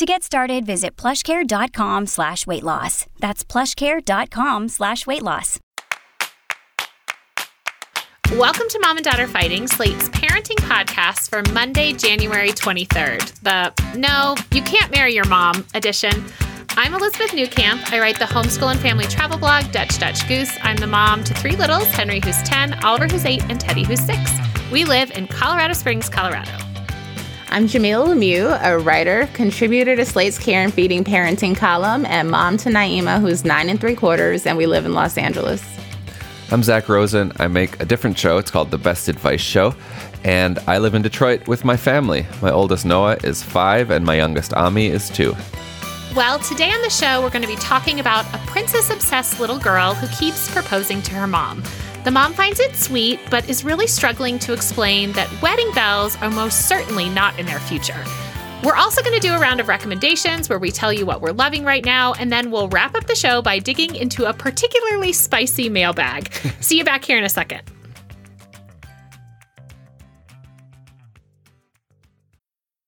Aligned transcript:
To 0.00 0.06
get 0.06 0.22
started, 0.22 0.64
visit 0.64 0.96
plushcare.com 0.96 2.06
slash 2.06 2.46
weight 2.46 2.62
loss. 2.62 3.04
That's 3.18 3.44
plushcare.com 3.44 4.70
slash 4.70 5.06
weight 5.06 5.22
loss. 5.22 5.58
Welcome 8.32 8.66
to 8.70 8.78
Mom 8.80 8.96
and 8.96 9.04
Dad 9.04 9.20
Are 9.20 9.26
Fighting, 9.26 9.66
Slate's 9.66 10.08
parenting 10.08 10.56
podcast 10.56 11.28
for 11.28 11.42
Monday, 11.52 11.92
January 11.92 12.48
23rd. 12.48 13.42
The 13.42 13.98
No, 13.98 14.36
You 14.52 14.62
Can't 14.62 14.90
Marry 14.90 15.12
Your 15.14 15.26
Mom 15.26 15.66
edition. 15.74 16.12
I'm 16.78 16.94
Elizabeth 16.94 17.32
Newcamp. 17.32 17.92
I 17.92 18.00
write 18.00 18.18
the 18.18 18.24
homeschool 18.24 18.70
and 18.70 18.80
family 18.80 19.04
travel 19.04 19.36
blog, 19.36 19.70
Dutch 19.70 19.98
Dutch 19.98 20.26
Goose. 20.26 20.56
I'm 20.62 20.78
the 20.78 20.86
mom 20.86 21.24
to 21.24 21.34
three 21.34 21.56
littles 21.56 21.88
Henry, 21.88 22.22
who's 22.24 22.42
10, 22.44 22.82
Oliver, 22.84 23.06
who's 23.06 23.26
8, 23.26 23.42
and 23.50 23.60
Teddy, 23.60 23.84
who's 23.84 24.00
6. 24.00 24.18
We 24.72 24.86
live 24.86 25.10
in 25.10 25.26
Colorado 25.26 25.74
Springs, 25.74 26.08
Colorado. 26.08 26.69
I'm 27.52 27.66
Jamilah 27.66 28.14
Lemieux, 28.14 28.60
a 28.62 28.78
writer, 28.78 29.28
contributor 29.32 29.96
to 29.96 30.04
Slate's 30.04 30.38
Care 30.38 30.62
and 30.62 30.72
Feeding 30.72 31.02
Parenting 31.02 31.56
column, 31.56 32.06
and 32.06 32.30
mom 32.30 32.56
to 32.58 32.68
Naima, 32.68 33.20
who's 33.20 33.44
nine 33.44 33.68
and 33.68 33.80
three 33.80 33.96
quarters, 33.96 34.46
and 34.46 34.56
we 34.56 34.66
live 34.66 34.86
in 34.86 34.94
Los 34.94 35.18
Angeles. 35.18 35.60
I'm 36.52 36.62
Zach 36.62 36.88
Rosen. 36.88 37.32
I 37.40 37.48
make 37.48 37.82
a 37.82 37.84
different 37.84 38.16
show. 38.16 38.38
It's 38.38 38.52
called 38.52 38.70
The 38.70 38.78
Best 38.78 39.08
Advice 39.08 39.40
Show. 39.40 39.74
And 40.22 40.60
I 40.68 40.78
live 40.78 40.94
in 40.94 41.02
Detroit 41.02 41.48
with 41.48 41.64
my 41.64 41.76
family. 41.76 42.24
My 42.40 42.52
oldest 42.52 42.86
Noah 42.86 43.16
is 43.24 43.42
five, 43.42 43.90
and 43.90 44.06
my 44.06 44.14
youngest 44.14 44.54
Ami 44.54 44.86
is 44.86 45.10
two. 45.10 45.34
Well, 46.14 46.38
today 46.38 46.70
on 46.70 46.82
the 46.82 46.90
show, 46.90 47.20
we're 47.20 47.30
going 47.30 47.42
to 47.42 47.48
be 47.48 47.56
talking 47.56 47.98
about 47.98 48.32
a 48.32 48.38
princess 48.46 48.90
obsessed 48.90 49.40
little 49.40 49.58
girl 49.58 49.94
who 49.94 50.06
keeps 50.16 50.48
proposing 50.52 51.02
to 51.02 51.14
her 51.14 51.26
mom. 51.26 51.64
The 52.02 52.10
mom 52.10 52.32
finds 52.32 52.60
it 52.60 52.74
sweet, 52.76 53.20
but 53.28 53.46
is 53.50 53.62
really 53.62 53.86
struggling 53.86 54.38
to 54.40 54.54
explain 54.54 55.12
that 55.12 55.30
wedding 55.42 55.70
bells 55.74 56.16
are 56.22 56.30
most 56.30 56.66
certainly 56.66 57.10
not 57.10 57.38
in 57.38 57.44
their 57.44 57.60
future. 57.60 58.02
We're 58.64 58.74
also 58.74 59.02
going 59.02 59.20
to 59.20 59.26
do 59.26 59.34
a 59.34 59.38
round 59.38 59.60
of 59.60 59.68
recommendations 59.68 60.48
where 60.48 60.58
we 60.58 60.70
tell 60.70 60.94
you 60.94 61.04
what 61.04 61.20
we're 61.20 61.32
loving 61.32 61.62
right 61.62 61.84
now, 61.84 62.14
and 62.14 62.32
then 62.32 62.50
we'll 62.50 62.68
wrap 62.68 62.94
up 62.94 63.06
the 63.06 63.14
show 63.14 63.42
by 63.42 63.58
digging 63.58 63.94
into 63.94 64.24
a 64.24 64.32
particularly 64.32 65.12
spicy 65.12 65.68
mailbag. 65.68 66.32
See 66.60 66.78
you 66.78 66.84
back 66.84 67.04
here 67.04 67.18
in 67.18 67.24
a 67.24 67.28
second. 67.28 67.62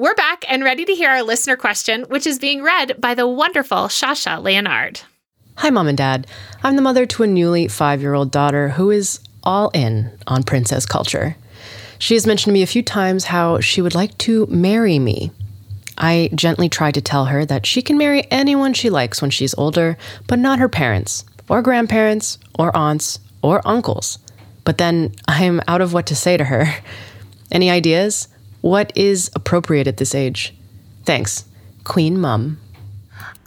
We're 0.00 0.14
back 0.14 0.46
and 0.48 0.64
ready 0.64 0.86
to 0.86 0.94
hear 0.94 1.10
our 1.10 1.22
listener 1.22 1.56
question, 1.56 2.04
which 2.04 2.26
is 2.26 2.38
being 2.38 2.62
read 2.62 2.98
by 3.02 3.12
the 3.12 3.28
wonderful 3.28 3.88
Shasha 3.88 4.42
Leonard. 4.42 5.02
Hi, 5.56 5.68
Mom 5.68 5.88
and 5.88 5.98
Dad. 5.98 6.26
I'm 6.62 6.76
the 6.76 6.80
mother 6.80 7.04
to 7.04 7.22
a 7.22 7.26
newly 7.26 7.68
five 7.68 8.00
year 8.00 8.14
old 8.14 8.30
daughter 8.30 8.70
who 8.70 8.90
is 8.90 9.20
all 9.42 9.68
in 9.74 10.10
on 10.26 10.42
princess 10.42 10.86
culture. 10.86 11.36
She 11.98 12.14
has 12.14 12.26
mentioned 12.26 12.52
to 12.52 12.54
me 12.54 12.62
a 12.62 12.66
few 12.66 12.82
times 12.82 13.24
how 13.26 13.60
she 13.60 13.82
would 13.82 13.94
like 13.94 14.16
to 14.20 14.46
marry 14.46 14.98
me. 14.98 15.32
I 15.98 16.30
gently 16.34 16.70
try 16.70 16.90
to 16.92 17.02
tell 17.02 17.26
her 17.26 17.44
that 17.44 17.66
she 17.66 17.82
can 17.82 17.98
marry 17.98 18.26
anyone 18.30 18.72
she 18.72 18.88
likes 18.88 19.20
when 19.20 19.30
she's 19.30 19.54
older, 19.58 19.98
but 20.26 20.38
not 20.38 20.60
her 20.60 20.68
parents, 20.70 21.26
or 21.46 21.60
grandparents, 21.60 22.38
or 22.58 22.74
aunts, 22.74 23.18
or 23.42 23.60
uncles. 23.68 24.18
But 24.64 24.78
then 24.78 25.14
I'm 25.28 25.60
out 25.68 25.82
of 25.82 25.92
what 25.92 26.06
to 26.06 26.16
say 26.16 26.38
to 26.38 26.44
her. 26.44 26.74
Any 27.52 27.68
ideas? 27.68 28.28
What 28.60 28.92
is 28.96 29.30
appropriate 29.34 29.86
at 29.86 29.96
this 29.96 30.14
age? 30.14 30.54
Thanks, 31.04 31.44
Queen 31.84 32.20
Mum. 32.20 32.60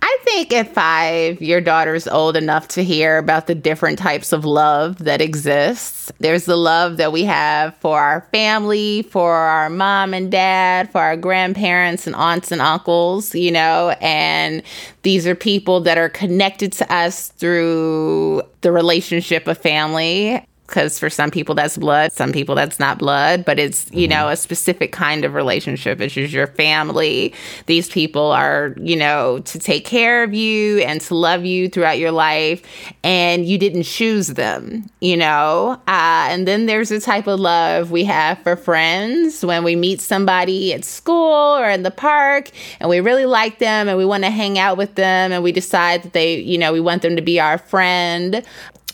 I 0.05 0.17
think 0.23 0.51
at 0.51 0.73
five, 0.73 1.41
your 1.41 1.61
daughter's 1.61 2.09
old 2.09 2.35
enough 2.35 2.67
to 2.69 2.83
hear 2.83 3.17
about 3.17 3.47
the 3.47 3.55
different 3.55 3.99
types 3.99 4.33
of 4.33 4.43
love 4.43 4.97
that 4.97 5.21
exists. 5.21 6.11
There's 6.19 6.43
the 6.43 6.57
love 6.57 6.97
that 6.97 7.13
we 7.13 7.23
have 7.23 7.77
for 7.77 8.01
our 8.01 8.27
family, 8.31 9.03
for 9.03 9.33
our 9.33 9.69
mom 9.69 10.13
and 10.13 10.29
dad, 10.29 10.91
for 10.91 10.99
our 10.99 11.15
grandparents 11.15 12.05
and 12.05 12.17
aunts 12.17 12.51
and 12.51 12.61
uncles, 12.61 13.33
you 13.33 13.51
know, 13.51 13.95
and 14.01 14.61
these 15.03 15.25
are 15.25 15.35
people 15.35 15.79
that 15.81 15.97
are 15.97 16.09
connected 16.09 16.73
to 16.73 16.93
us 16.93 17.29
through 17.29 18.41
the 18.59 18.73
relationship 18.73 19.47
of 19.47 19.57
family 19.57 20.45
because 20.73 20.97
for 20.97 21.09
some 21.09 21.29
people 21.29 21.53
that's 21.53 21.77
blood, 21.77 22.11
some 22.13 22.31
people 22.31 22.55
that's 22.55 22.79
not 22.79 22.97
blood, 22.97 23.45
but 23.45 23.59
it's, 23.59 23.91
you 23.91 24.07
know, 24.07 24.29
a 24.29 24.35
specific 24.35 24.91
kind 24.91 25.23
of 25.23 25.35
relationship. 25.35 26.01
It's 26.01 26.15
just 26.15 26.33
your 26.33 26.47
family. 26.47 27.31
These 27.67 27.89
people 27.89 28.31
are, 28.31 28.73
you 28.77 28.95
know, 28.95 29.37
to 29.39 29.59
take 29.59 29.85
care 29.85 30.23
of 30.23 30.33
you 30.33 30.79
and 30.79 30.99
to 31.01 31.13
love 31.13 31.45
you 31.45 31.69
throughout 31.69 31.99
your 31.99 32.09
life. 32.09 32.63
And 33.03 33.45
you 33.45 33.59
didn't 33.59 33.83
choose 33.83 34.29
them, 34.29 34.89
you 34.99 35.15
know? 35.15 35.79
Uh, 35.87 36.25
and 36.29 36.47
then 36.47 36.65
there's 36.65 36.89
a 36.89 36.99
type 36.99 37.27
of 37.27 37.39
love 37.39 37.91
we 37.91 38.03
have 38.05 38.39
for 38.39 38.55
friends 38.55 39.45
when 39.45 39.63
we 39.63 39.75
meet 39.75 40.01
somebody 40.01 40.73
at 40.73 40.83
school 40.83 41.55
or 41.55 41.69
in 41.69 41.83
the 41.83 41.91
park 41.91 42.49
and 42.79 42.89
we 42.89 42.99
really 42.99 43.27
like 43.27 43.59
them 43.59 43.87
and 43.87 43.95
we 43.95 44.05
want 44.05 44.23
to 44.23 44.31
hang 44.31 44.57
out 44.57 44.77
with 44.77 44.95
them 44.95 45.31
and 45.31 45.43
we 45.43 45.51
decide 45.51 46.01
that 46.01 46.13
they, 46.13 46.39
you 46.39 46.57
know, 46.57 46.73
we 46.73 46.79
want 46.79 47.03
them 47.03 47.15
to 47.15 47.21
be 47.21 47.39
our 47.39 47.59
friend 47.59 48.43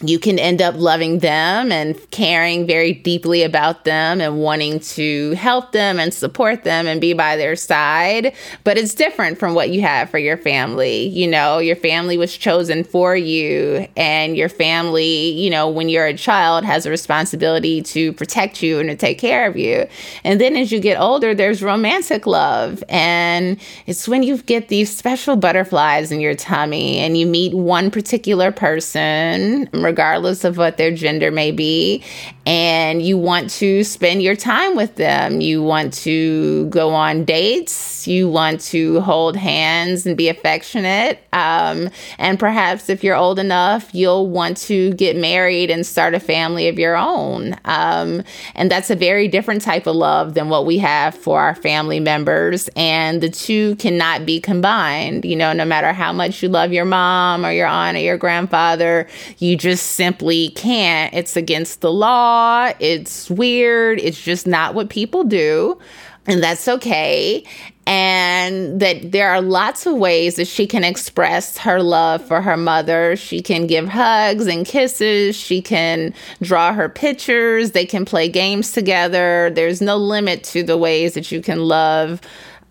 you 0.02 0.20
can 0.20 0.40
end 0.40 0.62
up 0.62 0.76
loving 0.78 1.20
them 1.20 1.72
and 1.72 1.98
caring 2.12 2.66
very 2.66 2.94
deeply 2.94 3.44
about 3.44 3.84
them 3.84 4.22
and 4.22 4.40
wanting 4.40 4.80
to 4.80 5.32
help 5.34 5.72
them 5.72 6.00
and 6.00 6.14
support 6.14 6.64
them 6.64 6.88
and 6.88 7.02
be 7.02 7.14
by 7.14 7.36
their 7.36 7.56
side. 7.56 8.34
But 8.64 8.78
it's 8.78 8.94
different 8.94 9.38
from 9.38 9.56
what 9.56 9.72
you 9.72 9.82
have 9.82 10.10
for 10.10 10.18
your 10.18 10.38
family. 10.38 11.08
You 11.08 11.28
know, 11.28 11.60
your 11.60 11.76
family 11.76 12.18
was 12.18 12.38
chosen 12.38 12.84
for 12.84 13.16
you, 13.16 13.88
and 13.98 14.38
your 14.38 14.50
family, 14.50 15.32
you 15.32 15.50
know, 15.50 15.68
when 15.70 15.90
you're 15.90 16.06
a 16.06 16.14
child, 16.14 16.64
has 16.64 16.86
a 16.86 16.90
responsibility 16.90 17.82
to 17.82 18.14
protect 18.14 18.64
you 18.64 18.80
and 18.80 18.90
to 18.90 18.96
take 18.96 19.20
care 19.20 19.48
of 19.48 19.58
you. 19.58 19.88
And 20.24 20.40
then 20.40 20.56
as 20.56 20.72
you 20.72 20.80
get 20.80 21.00
older, 21.00 21.36
there's 21.36 21.62
romantic 21.62 22.26
love. 22.26 22.84
And 22.90 23.60
it's 23.86 24.08
when 24.08 24.24
you 24.24 24.38
get 24.38 24.70
these 24.70 24.96
special 24.96 25.36
butterflies 25.36 26.12
in 26.12 26.20
your 26.20 26.36
tummy 26.36 26.98
and 27.00 27.18
you 27.18 27.26
meet 27.26 27.54
one 27.54 27.92
particular 27.92 28.52
person 28.52 29.68
regardless 29.90 30.44
of 30.44 30.58
what 30.58 30.78
their 30.78 30.92
gender 30.92 31.32
may 31.32 31.52
be. 31.52 32.04
And 32.46 33.02
you 33.02 33.18
want 33.18 33.50
to 33.62 33.84
spend 33.84 34.22
your 34.22 34.36
time 34.36 34.76
with 34.76 34.96
them. 34.96 35.42
You 35.42 35.64
want 35.64 35.94
to 36.06 36.68
go 36.68 36.94
on 36.94 37.26
dates. 37.26 37.99
You 38.08 38.30
want 38.30 38.62
to 38.62 39.02
hold 39.02 39.36
hands 39.36 40.06
and 40.06 40.16
be 40.16 40.30
affectionate. 40.30 41.24
Um, 41.34 41.90
and 42.18 42.40
perhaps 42.40 42.90
if 42.90 43.04
you're 43.04 43.16
old 43.16 43.40
enough, 43.40 43.90
you'll 43.94 44.30
want 44.30 44.58
to 44.58 44.94
get 44.94 45.16
married 45.16 45.72
and 45.72 45.86
start 45.86 46.14
a 46.14 46.20
family 46.20 46.68
of 46.68 46.78
your 46.78 46.96
own. 46.96 47.56
Um, 47.66 48.24
and 48.56 48.70
that's 48.70 48.90
a 48.90 48.96
very 48.96 49.28
different 49.28 49.62
type 49.62 49.88
of 49.88 49.96
love 49.96 50.34
than 50.34 50.50
what 50.50 50.66
we 50.66 50.78
have 50.80 51.16
for 51.16 51.40
our 51.40 51.56
family 51.56 52.00
members. 52.00 52.70
And 52.76 53.22
the 53.22 53.30
two 53.30 53.76
cannot 53.78 54.26
be 54.26 54.40
combined. 54.40 55.26
You 55.26 55.36
know, 55.36 55.54
no 55.54 55.66
matter 55.66 55.94
how 55.94 56.12
much 56.12 56.44
you 56.44 56.50
love 56.50 56.74
your 56.74 56.86
mom 56.86 57.46
or 57.46 57.52
your 57.52 57.68
aunt 57.68 57.98
or 57.98 58.02
your 58.02 58.18
grandfather, 58.18 59.08
you 59.38 59.56
just 59.56 59.70
just 59.70 59.92
simply 59.92 60.50
can't. 60.50 61.14
It's 61.14 61.38
against 61.38 61.82
the 61.82 61.92
law. 61.92 62.72
It's 62.80 63.30
weird. 63.30 64.00
It's 64.00 64.22
just 64.22 64.48
not 64.48 64.74
what 64.74 64.90
people 64.90 65.24
do. 65.24 65.78
And 66.26 66.42
that's 66.44 66.68
okay. 66.68 67.44
And 67.90 68.80
that 68.82 69.12
there 69.12 69.32
are 69.32 69.42
lots 69.42 69.88
of 69.88 69.96
ways 69.96 70.36
that 70.36 70.46
she 70.46 70.68
can 70.68 70.84
express 70.84 71.58
her 71.58 71.82
love 71.82 72.24
for 72.24 72.40
her 72.40 72.56
mother. 72.56 73.16
She 73.16 73.42
can 73.42 73.66
give 73.66 73.90
hugs 73.90 74.46
and 74.46 74.64
kisses. 74.64 75.36
She 75.36 75.60
can 75.60 76.14
draw 76.40 76.72
her 76.72 76.88
pictures. 76.88 77.72
They 77.72 77.88
can 77.88 78.06
play 78.06 78.30
games 78.30 78.74
together. 78.74 79.50
There's 79.50 79.82
no 79.82 79.98
limit 79.98 80.44
to 80.46 80.62
the 80.62 80.78
ways 80.78 81.16
that 81.16 81.32
you 81.32 81.42
can 81.42 81.64
love 81.64 82.22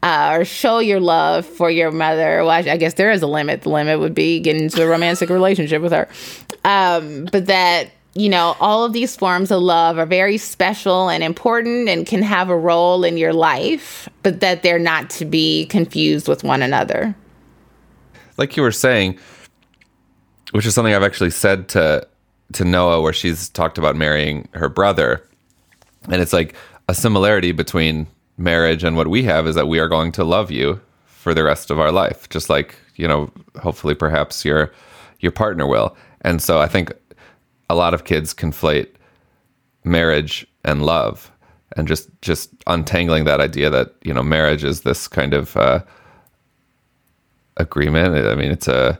uh, 0.04 0.36
or 0.38 0.44
show 0.44 0.78
your 0.78 1.00
love 1.00 1.44
for 1.44 1.68
your 1.68 1.90
mother. 1.90 2.38
Well, 2.38 2.50
I, 2.50 2.58
I, 2.58 2.76
guess 2.76 2.94
there 2.94 3.10
is 3.10 3.22
a 3.22 3.26
limit. 3.26 3.62
The 3.62 3.70
limit 3.70 3.98
would 3.98 4.14
be 4.14 4.38
getting 4.38 4.62
into 4.62 4.82
a 4.84 4.86
romantic 4.86 5.28
relationship 5.30 5.82
with 5.82 5.90
her. 5.90 6.08
Um, 6.64 7.24
but 7.32 7.46
that, 7.46 7.90
you 8.18 8.28
know, 8.28 8.56
all 8.60 8.84
of 8.84 8.92
these 8.92 9.16
forms 9.16 9.50
of 9.50 9.62
love 9.62 9.96
are 9.98 10.06
very 10.06 10.38
special 10.38 11.08
and 11.08 11.22
important 11.22 11.88
and 11.88 12.06
can 12.06 12.22
have 12.22 12.48
a 12.48 12.56
role 12.56 13.04
in 13.04 13.16
your 13.16 13.32
life, 13.32 14.08
but 14.22 14.40
that 14.40 14.62
they're 14.62 14.78
not 14.78 15.08
to 15.10 15.24
be 15.24 15.66
confused 15.66 16.26
with 16.26 16.42
one 16.42 16.60
another. 16.60 17.14
Like 18.36 18.56
you 18.56 18.62
were 18.62 18.72
saying, 18.72 19.18
which 20.50 20.66
is 20.66 20.74
something 20.74 20.94
I've 20.94 21.02
actually 21.02 21.30
said 21.30 21.68
to 21.70 22.06
to 22.54 22.64
Noah 22.64 23.02
where 23.02 23.12
she's 23.12 23.50
talked 23.50 23.76
about 23.76 23.94
marrying 23.94 24.48
her 24.54 24.70
brother. 24.70 25.22
And 26.08 26.22
it's 26.22 26.32
like 26.32 26.54
a 26.88 26.94
similarity 26.94 27.52
between 27.52 28.06
marriage 28.38 28.82
and 28.82 28.96
what 28.96 29.08
we 29.08 29.22
have 29.24 29.46
is 29.46 29.54
that 29.54 29.68
we 29.68 29.78
are 29.78 29.88
going 29.88 30.12
to 30.12 30.24
love 30.24 30.50
you 30.50 30.80
for 31.04 31.34
the 31.34 31.44
rest 31.44 31.70
of 31.70 31.78
our 31.78 31.92
life, 31.92 32.28
just 32.30 32.48
like 32.48 32.74
you 32.96 33.06
know, 33.06 33.30
hopefully, 33.62 33.94
perhaps 33.94 34.44
your 34.44 34.72
your 35.20 35.32
partner 35.32 35.66
will. 35.66 35.96
And 36.22 36.42
so, 36.42 36.60
I 36.60 36.66
think 36.66 36.92
a 37.68 37.74
lot 37.74 37.94
of 37.94 38.04
kids 38.04 38.34
conflate 38.34 38.88
marriage 39.84 40.46
and 40.64 40.84
love, 40.84 41.30
and 41.76 41.88
just 41.88 42.08
just 42.22 42.50
untangling 42.66 43.24
that 43.24 43.40
idea 43.40 43.70
that 43.70 43.94
you 44.02 44.12
know, 44.12 44.22
marriage 44.22 44.64
is 44.64 44.82
this 44.82 45.08
kind 45.08 45.34
of 45.34 45.56
uh, 45.56 45.80
agreement. 47.56 48.26
I 48.26 48.34
mean, 48.34 48.50
it's 48.50 48.68
a. 48.68 48.98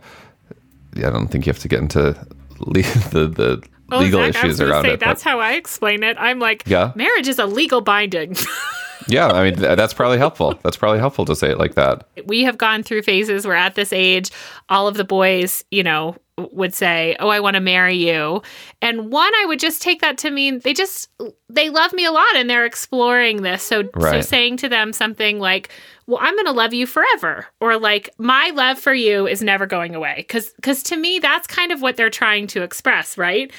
I 0.97 1.11
don't 1.11 1.29
think 1.29 1.47
you 1.47 1.51
have 1.51 1.61
to 1.61 1.69
get 1.69 1.81
into 1.81 2.17
the 2.59 3.33
the 3.35 3.63
oh, 3.93 3.99
legal 3.99 4.21
Zach, 4.21 4.45
issues 4.45 4.61
around 4.61 4.85
say, 4.85 4.95
it. 4.95 5.01
That's 5.01 5.23
how 5.23 5.41
I 5.41 5.53
explain 5.53 6.03
it. 6.03 6.17
I'm 6.19 6.39
like, 6.39 6.65
yeah. 6.67 6.93
marriage 6.95 7.29
is 7.29 7.39
a 7.39 7.47
legal 7.47 7.81
binding. 7.81 8.37
yeah, 9.09 9.29
I 9.29 9.51
mean 9.51 9.61
that's 9.61 9.95
probably 9.95 10.19
helpful. 10.19 10.59
That's 10.63 10.77
probably 10.77 10.99
helpful 10.99 11.25
to 11.27 11.37
say 11.37 11.51
it 11.51 11.59
like 11.59 11.75
that. 11.75 12.09
We 12.27 12.43
have 12.43 12.59
gone 12.59 12.83
through 12.83 13.03
phases 13.03 13.47
where 13.47 13.57
at 13.57 13.75
this 13.75 13.93
age, 13.93 14.31
all 14.69 14.89
of 14.89 14.97
the 14.97 15.05
boys, 15.05 15.65
you 15.71 15.83
know, 15.83 16.17
would 16.53 16.75
say, 16.75 17.17
"Oh, 17.21 17.29
I 17.29 17.41
want 17.41 17.55
to 17.55 17.61
marry 17.61 17.97
you." 17.97 18.43
And 18.81 19.11
one 19.11 19.33
I 19.35 19.45
would 19.47 19.59
just 19.59 19.83
take 19.83 20.01
that 20.01 20.19
to 20.19 20.31
mean 20.31 20.61
they 20.61 20.75
just 20.75 21.11
they 21.49 21.71
love 21.71 21.93
me 21.93 22.05
a 22.05 22.13
lot 22.13 22.37
and 22.37 22.49
they're 22.49 22.65
exploring 22.65 23.43
this. 23.43 23.63
So 23.63 23.89
right. 23.95 24.13
so 24.13 24.21
saying 24.21 24.59
to 24.59 24.69
them 24.69 24.93
something 24.93 25.39
like, 25.39 25.71
"Well, 26.07 26.19
I'm 26.21 26.35
going 26.35 26.47
to 26.47 26.53
love 26.53 26.73
you 26.73 26.87
forever," 26.87 27.47
or 27.61 27.79
like, 27.79 28.11
"My 28.19 28.51
love 28.55 28.79
for 28.79 28.95
you 28.95 29.27
is 29.27 29.43
never 29.43 29.67
going 29.67 29.95
away." 29.95 30.27
Cuz 30.29 30.53
cuz 30.63 30.83
to 30.85 30.97
me 30.97 31.19
that's 31.19 31.47
kind 31.47 31.73
of 31.73 31.83
what 31.83 31.97
they're 31.97 32.11
trying 32.11 32.47
to 32.49 32.63
express, 32.63 33.19
right? 33.19 33.53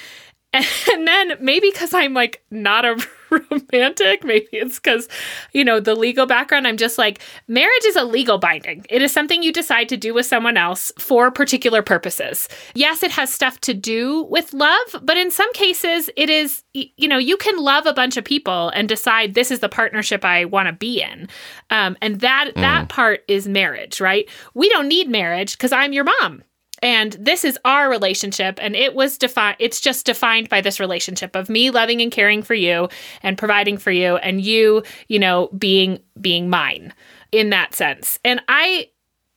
And 0.51 1.07
then 1.07 1.38
maybe 1.40 1.69
because 1.72 1.94
I'm 1.94 2.13
like 2.13 2.44
not 2.50 2.84
a 2.84 2.98
romantic, 3.30 4.24
maybe 4.24 4.48
it's 4.51 4.80
because, 4.80 5.07
you 5.54 5.63
know, 5.63 5.80
the 5.80 5.94
legal 5.94 6.25
background, 6.25 6.68
I'm 6.68 6.78
just 6.78 6.98
like, 6.98 7.19
marriage 7.48 7.86
is 7.86 7.96
a 7.96 8.04
legal 8.04 8.40
binding. 8.40 8.86
It 8.90 9.04
is 9.04 9.12
something 9.12 9.44
you 9.44 9.54
decide 9.54 9.90
to 9.90 9.98
do 9.98 10.13
with 10.13 10.25
someone 10.25 10.57
else 10.57 10.92
for 10.98 11.30
particular 11.30 11.84
purposes. 11.84 12.50
Yes, 12.74 13.04
it 13.04 13.12
has 13.12 13.31
stuff 13.31 13.62
to 13.62 13.75
do 13.75 14.24
with 14.24 14.54
love, 14.54 14.96
but 15.04 15.18
in 15.18 15.30
some 15.30 15.51
cases, 15.54 16.10
it 16.16 16.31
is, 16.31 16.63
you 16.74 17.07
know, 17.07 17.19
you 17.19 17.38
can 17.38 17.57
love 17.57 17.86
a 17.86 17.94
bunch 17.94 18.18
of 18.18 18.25
people 18.25 18.69
and 18.69 18.90
decide 18.90 19.36
this 19.36 19.52
is 19.52 19.60
the 19.60 19.69
partnership 19.69 20.25
I 20.25 20.45
want 20.45 20.68
to 20.68 20.74
be 20.74 21.02
in. 21.02 21.30
Um, 21.69 21.95
and 22.02 22.22
that, 22.22 22.52
mm. 22.56 22.62
that 22.62 22.90
part 22.90 23.24
is 23.28 23.48
marriage, 23.48 24.02
right? 24.02 24.28
We 24.56 24.68
don't 24.69 24.88
need 24.88 25.10
marriage 25.10 25.57
because 25.57 25.72
I'm 25.72 25.94
your 25.94 26.06
mom 26.06 26.44
and 26.81 27.14
this 27.14 27.44
is 27.44 27.58
our 27.66 27.90
relationship 27.90 28.60
and 28.62 28.76
it 28.76 28.94
was 28.96 29.18
defined 29.18 29.56
it's 29.60 29.80
just 29.80 30.06
defined 30.06 30.50
by 30.50 30.62
this 30.62 30.80
relationship 30.80 31.36
of 31.36 31.50
me 31.50 31.70
loving 31.70 32.02
and 32.02 32.12
caring 32.12 32.42
for 32.42 32.54
you 32.54 32.88
and 33.24 33.38
providing 33.38 33.78
for 33.78 33.92
you 33.92 34.18
and 34.18 34.42
you 34.42 34.84
you 35.08 35.20
know 35.20 35.48
being 35.58 36.00
being 36.20 36.50
mine 36.50 36.94
in 37.31 37.50
that 37.50 37.74
sense 37.74 38.20
and 38.24 38.42
i 38.48 38.88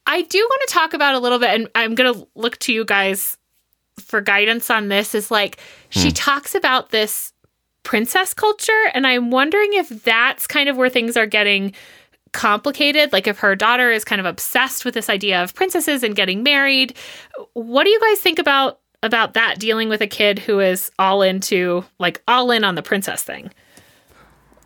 i 0.06 0.22
do 0.22 0.38
want 0.38 0.62
to 0.68 0.74
talk 0.74 0.94
about 0.94 1.14
a 1.14 1.18
little 1.18 1.38
bit 1.38 1.50
and 1.50 1.68
i'm 1.74 1.94
going 1.94 2.12
to 2.12 2.26
look 2.34 2.58
to 2.58 2.72
you 2.72 2.84
guys 2.84 3.36
for 3.98 4.20
guidance 4.20 4.70
on 4.70 4.88
this 4.88 5.14
is 5.14 5.30
like 5.30 5.58
hmm. 5.92 6.00
she 6.00 6.12
talks 6.12 6.54
about 6.54 6.90
this 6.90 7.32
princess 7.82 8.32
culture 8.32 8.90
and 8.94 9.06
i'm 9.06 9.30
wondering 9.30 9.72
if 9.74 9.88
that's 10.04 10.46
kind 10.46 10.68
of 10.68 10.76
where 10.76 10.88
things 10.88 11.16
are 11.16 11.26
getting 11.26 11.72
complicated 12.32 13.12
like 13.12 13.26
if 13.26 13.38
her 13.38 13.54
daughter 13.54 13.90
is 13.90 14.04
kind 14.04 14.20
of 14.20 14.26
obsessed 14.26 14.84
with 14.84 14.94
this 14.94 15.10
idea 15.10 15.42
of 15.42 15.54
princesses 15.54 16.02
and 16.02 16.16
getting 16.16 16.42
married 16.42 16.94
what 17.52 17.84
do 17.84 17.90
you 17.90 18.00
guys 18.00 18.18
think 18.20 18.38
about 18.38 18.80
about 19.02 19.34
that 19.34 19.58
dealing 19.58 19.88
with 19.88 20.00
a 20.00 20.06
kid 20.06 20.38
who 20.38 20.60
is 20.60 20.90
all 20.98 21.22
into 21.22 21.84
like 21.98 22.22
all 22.26 22.50
in 22.50 22.64
on 22.64 22.74
the 22.74 22.82
princess 22.82 23.22
thing 23.22 23.50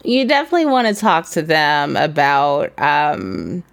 you 0.05 0.27
definitely 0.27 0.67
want 0.67 0.87
to 0.87 0.95
talk 0.95 1.29
to 1.29 1.43
them 1.43 1.97
about 1.97 2.73
um 2.79 3.65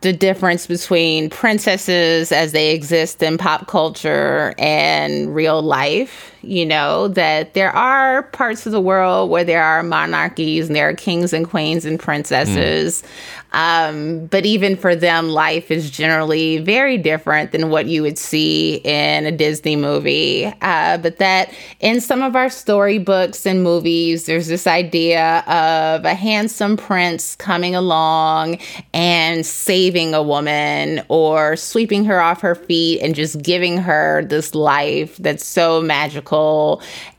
the 0.00 0.12
difference 0.12 0.66
between 0.66 1.28
princesses 1.30 2.32
as 2.32 2.52
they 2.52 2.74
exist 2.74 3.22
in 3.22 3.36
pop 3.38 3.66
culture 3.66 4.54
and 4.58 5.34
real 5.34 5.62
life. 5.62 6.31
You 6.42 6.66
know, 6.66 7.08
that 7.08 7.54
there 7.54 7.70
are 7.70 8.24
parts 8.24 8.66
of 8.66 8.72
the 8.72 8.80
world 8.80 9.30
where 9.30 9.44
there 9.44 9.62
are 9.62 9.82
monarchies 9.82 10.66
and 10.66 10.76
there 10.76 10.88
are 10.88 10.94
kings 10.94 11.32
and 11.32 11.48
queens 11.48 11.84
and 11.84 12.00
princesses. 12.00 13.02
Mm. 13.02 13.08
Um, 13.54 14.26
but 14.26 14.46
even 14.46 14.76
for 14.76 14.96
them, 14.96 15.28
life 15.28 15.70
is 15.70 15.90
generally 15.90 16.58
very 16.58 16.96
different 16.96 17.52
than 17.52 17.68
what 17.68 17.86
you 17.86 18.02
would 18.02 18.16
see 18.18 18.76
in 18.76 19.26
a 19.26 19.32
Disney 19.32 19.76
movie. 19.76 20.46
Uh, 20.62 20.96
but 20.98 21.18
that 21.18 21.52
in 21.80 22.00
some 22.00 22.22
of 22.22 22.34
our 22.34 22.48
storybooks 22.48 23.44
and 23.44 23.62
movies, 23.62 24.24
there's 24.24 24.46
this 24.46 24.66
idea 24.66 25.40
of 25.40 26.04
a 26.04 26.14
handsome 26.14 26.76
prince 26.76 27.36
coming 27.36 27.74
along 27.74 28.58
and 28.94 29.44
saving 29.44 30.14
a 30.14 30.22
woman 30.22 31.04
or 31.08 31.54
sweeping 31.56 32.04
her 32.06 32.20
off 32.20 32.40
her 32.40 32.54
feet 32.54 33.00
and 33.00 33.14
just 33.14 33.42
giving 33.42 33.76
her 33.76 34.24
this 34.24 34.54
life 34.54 35.16
that's 35.18 35.44
so 35.44 35.80
magical 35.82 36.31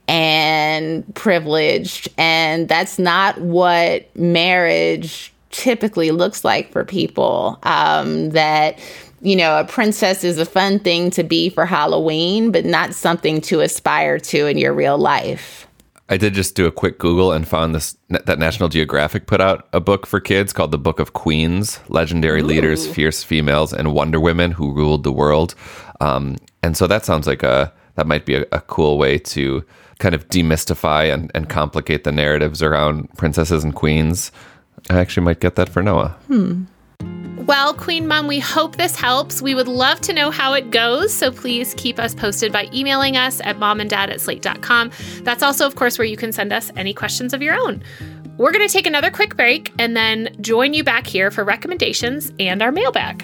and 0.08 1.16
privileged. 1.16 2.10
And 2.18 2.68
that's 2.68 3.00
not 3.00 3.40
what 3.42 4.16
marriage 4.16 5.34
typically 5.52 6.12
looks 6.12 6.44
like 6.44 6.72
for 6.72 6.84
people. 6.84 7.60
Um, 7.64 8.32
that, 8.32 8.80
you 9.22 9.36
know, 9.36 9.60
a 9.60 9.66
princess 9.66 10.24
is 10.24 10.38
a 10.38 10.46
fun 10.46 10.80
thing 10.80 11.10
to 11.12 11.24
be 11.24 11.50
for 11.50 11.66
Halloween, 11.66 12.52
but 12.52 12.66
not 12.66 12.94
something 12.94 13.40
to 13.42 13.62
aspire 13.62 14.20
to 14.20 14.48
in 14.48 14.58
your 14.58 14.74
real 14.74 14.98
life. 14.98 15.68
I 16.10 16.18
did 16.18 16.34
just 16.34 16.56
do 16.56 16.66
a 16.66 16.72
quick 16.72 17.00
Google 17.00 17.32
and 17.32 17.48
found 17.48 17.74
this 17.74 17.96
that 18.10 18.38
National 18.38 18.68
Geographic 18.68 19.26
put 19.26 19.40
out 19.40 19.68
a 19.72 19.80
book 19.80 20.06
for 20.06 20.20
kids 20.20 20.52
called 20.52 20.72
The 20.72 20.78
Book 20.78 21.00
of 21.00 21.14
Queens: 21.14 21.80
Legendary 21.88 22.42
Ooh. 22.42 22.46
Leaders, 22.46 22.86
Fierce 22.86 23.24
Females, 23.24 23.74
and 23.74 23.94
Wonder 23.94 24.20
Women 24.20 24.52
Who 24.52 24.74
Ruled 24.74 25.04
the 25.04 25.14
World. 25.14 25.56
Um, 26.02 26.36
and 26.62 26.76
so 26.76 26.88
that 26.88 27.06
sounds 27.06 27.26
like 27.26 27.42
a 27.42 27.74
that 27.96 28.08
might 28.08 28.26
be 28.26 28.36
a, 28.36 28.46
a 28.52 28.62
cool 28.62 28.98
way 28.98 29.18
to 29.18 29.64
kind 30.00 30.16
of 30.16 30.28
demystify 30.30 31.14
and, 31.14 31.32
and 31.34 31.50
complicate 31.50 32.04
the 32.04 32.12
narratives 32.12 32.62
around 32.62 33.12
princesses 33.16 33.64
and 33.64 33.76
queens. 33.76 34.32
I 34.90 35.00
actually 35.00 35.24
might 35.24 35.40
get 35.40 35.56
that 35.56 35.70
for 35.70 35.82
Noah. 35.82 36.18
Hmm. 36.28 36.64
Well, 37.46 37.74
Queen 37.74 38.08
Mom, 38.08 38.28
we 38.28 38.40
hope 38.40 38.78
this 38.78 38.96
helps. 38.96 39.42
We 39.42 39.54
would 39.54 39.68
love 39.68 40.00
to 40.02 40.14
know 40.14 40.32
how 40.32 40.54
it 40.54 40.72
goes, 40.72 41.14
so 41.14 41.30
please 41.30 41.74
keep 41.76 42.00
us 42.00 42.16
posted 42.16 42.54
by 42.54 42.70
emailing 42.74 43.18
us 43.18 43.42
at 43.42 43.58
momanddad 43.58 44.10
at 44.10 44.22
slate.com. 44.22 44.92
That's 45.24 45.44
also, 45.44 45.66
of 45.66 45.76
course, 45.76 45.98
where 45.98 46.08
you 46.08 46.16
can 46.16 46.32
send 46.32 46.54
us 46.54 46.72
any 46.78 46.94
questions 46.94 47.34
of 47.34 47.42
your 47.42 47.56
own. 47.56 47.84
We're 48.38 48.52
going 48.52 48.66
to 48.66 48.72
take 48.72 48.88
another 48.88 49.12
quick 49.12 49.36
break 49.36 49.74
and 49.78 49.96
then 49.96 50.36
join 50.40 50.74
you 50.74 50.86
back 50.86 51.06
here 51.06 51.32
for 51.32 51.44
recommendations 51.44 52.32
and 52.40 52.62
our 52.62 52.72
mailbag. 52.72 53.24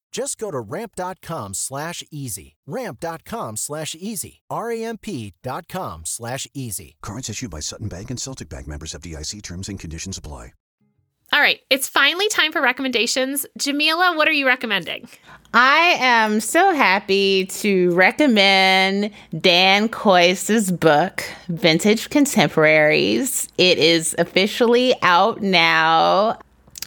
Just 0.11 0.37
go 0.37 0.51
to 0.51 0.59
ramp.com 0.59 1.53
slash 1.53 2.03
easy. 2.11 2.57
Ramp.com 2.67 3.57
slash 3.57 3.95
easy. 3.95 4.41
R-A-M-P.com 4.49 6.01
slash 6.05 6.47
easy. 6.53 6.97
Cards 7.01 7.29
issued 7.29 7.51
by 7.51 7.61
Sutton 7.61 7.87
Bank 7.87 8.09
and 8.09 8.19
Celtic 8.19 8.49
Bank 8.49 8.67
members 8.67 8.93
of 8.93 9.01
DIC 9.01 9.41
terms 9.41 9.69
and 9.69 9.79
conditions 9.79 10.17
apply. 10.17 10.51
All 11.33 11.39
right, 11.39 11.61
it's 11.69 11.87
finally 11.87 12.27
time 12.27 12.51
for 12.51 12.61
recommendations. 12.61 13.45
Jamilah, 13.57 14.17
what 14.17 14.27
are 14.27 14.33
you 14.33 14.45
recommending? 14.45 15.07
I 15.53 15.95
am 15.97 16.41
so 16.41 16.73
happy 16.73 17.45
to 17.45 17.91
recommend 17.95 19.11
Dan 19.39 19.87
Kois's 19.87 20.73
book, 20.73 21.23
Vintage 21.47 22.09
Contemporaries. 22.09 23.47
It 23.57 23.77
is 23.77 24.13
officially 24.17 24.93
out 25.03 25.41
now. 25.41 26.37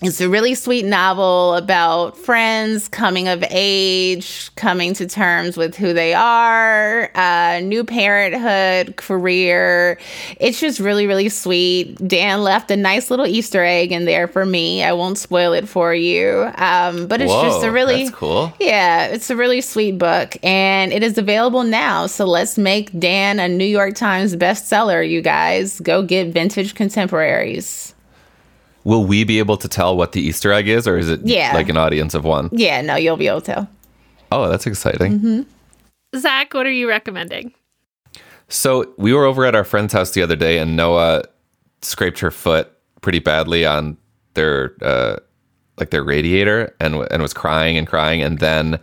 It's 0.02 0.20
a 0.20 0.28
really 0.28 0.54
sweet 0.56 0.84
novel 0.84 1.54
about 1.54 2.18
friends 2.18 2.88
coming 2.88 3.28
of 3.28 3.44
age, 3.48 4.50
coming 4.56 4.92
to 4.94 5.06
terms 5.06 5.56
with 5.56 5.76
who 5.76 5.92
they 5.92 6.12
are, 6.12 7.10
uh, 7.14 7.60
new 7.60 7.84
parenthood, 7.84 8.96
career. 8.96 9.96
It's 10.40 10.58
just 10.58 10.80
really, 10.80 11.06
really 11.06 11.28
sweet. 11.28 11.96
Dan 12.06 12.42
left 12.42 12.72
a 12.72 12.76
nice 12.76 13.08
little 13.08 13.26
Easter 13.26 13.62
egg 13.64 13.92
in 13.92 14.04
there 14.04 14.26
for 14.26 14.44
me. 14.44 14.82
I 14.82 14.92
won't 14.92 15.16
spoil 15.16 15.52
it 15.52 15.68
for 15.68 15.94
you, 15.94 16.50
um, 16.56 17.06
but 17.06 17.20
it's 17.22 17.30
Whoa, 17.30 17.44
just 17.44 17.64
a 17.64 17.70
really 17.70 18.04
that's 18.04 18.16
cool. 18.16 18.52
Yeah, 18.58 19.06
it's 19.06 19.30
a 19.30 19.36
really 19.36 19.60
sweet 19.60 19.96
book, 19.96 20.36
and 20.42 20.92
it 20.92 21.04
is 21.04 21.16
available 21.18 21.62
now. 21.62 22.08
So 22.08 22.26
let's 22.26 22.58
make 22.58 22.98
Dan 22.98 23.38
a 23.38 23.48
New 23.48 23.64
York 23.64 23.94
Times 23.94 24.34
bestseller. 24.34 25.08
You 25.08 25.22
guys, 25.22 25.80
go 25.80 26.02
get 26.02 26.32
Vintage 26.34 26.74
Contemporaries. 26.74 27.93
Will 28.84 29.04
we 29.04 29.24
be 29.24 29.38
able 29.38 29.56
to 29.56 29.68
tell 29.68 29.96
what 29.96 30.12
the 30.12 30.20
Easter 30.20 30.52
egg 30.52 30.68
is, 30.68 30.86
or 30.86 30.98
is 30.98 31.08
it 31.08 31.20
Yeah. 31.24 31.52
like 31.54 31.68
an 31.68 31.76
audience 31.76 32.14
of 32.14 32.24
one? 32.24 32.50
Yeah, 32.52 32.80
no, 32.82 32.96
you'll 32.96 33.16
be 33.16 33.28
able 33.28 33.40
to 33.40 33.52
tell. 33.52 33.68
Oh, 34.30 34.48
that's 34.48 34.66
exciting. 34.66 35.46
Zach, 36.16 36.52
what 36.54 36.66
are 36.66 36.70
you 36.72 36.88
recommending? 36.88 37.52
So 38.48 38.92
we 38.98 39.12
were 39.12 39.24
over 39.24 39.44
at 39.46 39.54
our 39.54 39.64
friend's 39.64 39.92
house 39.92 40.10
the 40.10 40.22
other 40.22 40.36
day, 40.36 40.58
and 40.58 40.76
Noah 40.76 41.22
scraped 41.82 42.18
her 42.20 42.30
foot 42.30 42.70
pretty 43.00 43.18
badly 43.18 43.64
on 43.66 43.96
their 44.34 44.74
uh, 44.82 45.16
like 45.78 45.90
their 45.90 46.04
radiator, 46.04 46.74
and 46.78 46.96
and 47.10 47.22
was 47.22 47.32
crying 47.32 47.78
and 47.78 47.86
crying, 47.86 48.22
and 48.22 48.38
then 48.38 48.78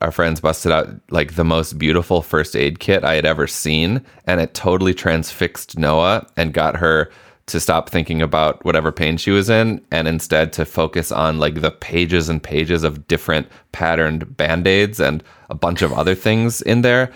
our 0.00 0.10
friends 0.10 0.40
busted 0.40 0.72
out 0.72 0.88
like 1.10 1.36
the 1.36 1.44
most 1.44 1.78
beautiful 1.78 2.22
first 2.22 2.56
aid 2.56 2.80
kit 2.80 3.04
I 3.04 3.14
had 3.14 3.24
ever 3.24 3.46
seen, 3.46 4.04
and 4.26 4.40
it 4.40 4.52
totally 4.52 4.94
transfixed 4.94 5.78
Noah 5.78 6.26
and 6.36 6.52
got 6.52 6.76
her 6.76 7.10
to 7.46 7.58
stop 7.58 7.90
thinking 7.90 8.22
about 8.22 8.64
whatever 8.64 8.92
pain 8.92 9.16
she 9.16 9.30
was 9.30 9.50
in 9.50 9.84
and 9.90 10.06
instead 10.06 10.52
to 10.52 10.64
focus 10.64 11.10
on 11.10 11.38
like 11.38 11.60
the 11.60 11.70
pages 11.70 12.28
and 12.28 12.42
pages 12.42 12.84
of 12.84 13.06
different 13.08 13.48
patterned 13.72 14.36
band-aids 14.36 15.00
and 15.00 15.24
a 15.50 15.54
bunch 15.54 15.82
of 15.82 15.92
other 15.92 16.14
things 16.14 16.62
in 16.62 16.82
there 16.82 17.12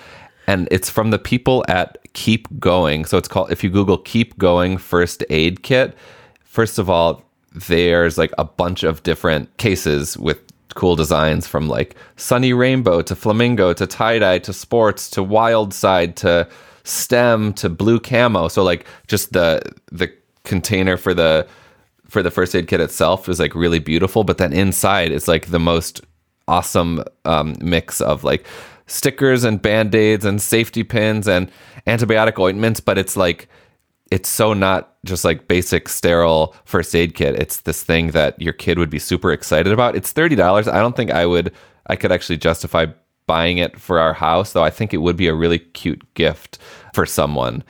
and 0.47 0.69
it's 0.71 0.89
from 0.89 1.11
the 1.11 1.19
people 1.19 1.65
at 1.69 1.99
Keep 2.13 2.59
Going. 2.59 3.05
So 3.05 3.19
it's 3.19 3.29
called 3.29 3.51
if 3.51 3.65
you 3.65 3.71
Google 3.71 3.99
Keep 3.99 4.39
Going 4.39 4.79
First 4.79 5.25
Aid 5.31 5.63
Kit. 5.63 5.97
First 6.45 6.79
of 6.79 6.89
all, 6.89 7.23
there's 7.53 8.19
like 8.19 8.33
a 8.39 8.45
bunch 8.45 8.83
of 8.83 9.03
different 9.03 9.55
cases 9.57 10.17
with 10.17 10.41
cool 10.75 10.95
designs 10.95 11.47
from 11.47 11.69
like 11.69 11.97
sunny 12.17 12.53
rainbow 12.53 13.01
to 13.01 13.17
flamingo 13.17 13.73
to 13.73 13.87
tie 13.87 14.19
dye 14.19 14.39
to 14.39 14.53
sports 14.53 15.09
to 15.09 15.23
wild 15.23 15.73
side 15.73 16.17
to 16.17 16.47
stem 16.87 17.53
to 17.55 17.69
blue 17.69 18.01
camo. 18.01 18.49
So 18.49 18.63
like 18.63 18.87
just 19.07 19.33
the 19.33 19.63
the 19.91 20.13
container 20.45 20.97
for 20.97 21.15
the 21.15 21.47
for 22.09 22.23
the 22.23 22.31
first 22.31 22.55
aid 22.55 22.69
kit 22.69 22.81
itself 22.81 23.29
is 23.29 23.41
like 23.41 23.55
really 23.55 23.81
beautiful, 23.81 24.25
but 24.25 24.39
then 24.39 24.53
inside 24.53 25.13
it's 25.13 25.29
like 25.29 25.47
the 25.47 25.59
most 25.59 26.01
awesome 26.49 27.03
um, 27.25 27.57
mix 27.61 28.01
of 28.01 28.23
like 28.23 28.47
stickers 28.87 29.43
and 29.43 29.61
band-aids 29.61 30.25
and 30.25 30.41
safety 30.41 30.85
pins 30.85 31.27
and 31.27 31.51
antibiotic 31.89 32.39
ointments 32.39 32.79
but 32.79 32.97
it's 32.97 33.17
like 33.17 33.49
it's 34.13 34.29
so 34.29 34.53
not 34.53 34.95
just 35.05 35.25
like 35.25 35.49
basic 35.49 35.89
sterile 35.89 36.55
first 36.65 36.95
aid 36.95 37.17
kit. 37.17 37.35
It's 37.35 37.63
this 37.63 37.83
thing 37.83 38.13
that 38.13 38.41
your 38.41 38.53
kid 38.53 38.79
would 38.79 38.91
be 38.91 39.01
super 39.01 39.33
excited 39.33 39.73
about. 39.73 39.97
It's 39.97 40.13
$30 40.13 40.73
i 40.73 40.79
don't 40.79 40.95
think 40.95 41.11
i 41.11 41.27
would 41.27 41.53
i 41.89 41.97
could 41.97 42.13
actually 42.13 42.37
justify 42.37 42.87
buying 43.27 43.59
it 43.59 43.79
for 43.79 43.99
our 43.99 44.13
house 44.13 44.53
though 44.53 44.65
i 44.65 44.71
think 44.71 44.93
it 44.93 44.99
would 44.99 45.17
be 45.17 45.29
a 45.29 45.35
really 45.35 45.59
cute 45.59 46.03
gift 46.15 46.59
for 46.95 47.07
someone 47.07 47.63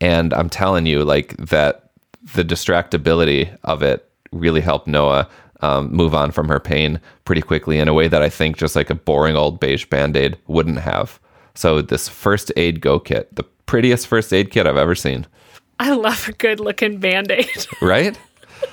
and 0.00 0.32
i'm 0.34 0.48
telling 0.48 0.86
you 0.86 1.04
like 1.04 1.36
that 1.36 1.90
the 2.34 2.44
distractibility 2.44 3.56
of 3.64 3.82
it 3.82 4.08
really 4.32 4.60
helped 4.60 4.86
noah 4.86 5.28
um, 5.62 5.92
move 5.92 6.14
on 6.14 6.30
from 6.32 6.48
her 6.48 6.60
pain 6.60 7.00
pretty 7.24 7.40
quickly 7.40 7.78
in 7.78 7.88
a 7.88 7.94
way 7.94 8.08
that 8.08 8.22
I 8.22 8.28
think 8.28 8.58
just 8.58 8.76
like 8.76 8.90
a 8.90 8.94
boring 8.94 9.36
old 9.36 9.60
beige 9.60 9.86
band 9.86 10.16
aid 10.16 10.36
wouldn't 10.48 10.80
have. 10.80 11.20
So, 11.54 11.80
this 11.80 12.08
first 12.08 12.52
aid 12.56 12.80
go 12.80 12.98
kit, 12.98 13.34
the 13.34 13.44
prettiest 13.66 14.06
first 14.06 14.32
aid 14.32 14.50
kit 14.50 14.66
I've 14.66 14.76
ever 14.76 14.94
seen, 14.94 15.26
I 15.78 15.92
love 15.92 16.28
a 16.28 16.32
good 16.32 16.60
looking 16.60 16.98
band 16.98 17.30
aid. 17.30 17.66
right? 17.82 18.18